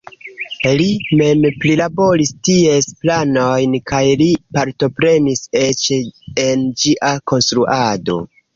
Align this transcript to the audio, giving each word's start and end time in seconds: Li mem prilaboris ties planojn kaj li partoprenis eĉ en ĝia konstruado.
Li 0.77 0.85
mem 1.19 1.43
prilaboris 1.65 2.31
ties 2.49 2.87
planojn 3.03 3.77
kaj 3.93 4.01
li 4.23 4.29
partoprenis 4.59 5.45
eĉ 5.65 5.87
en 6.49 6.67
ĝia 6.85 7.15
konstruado. 7.35 8.21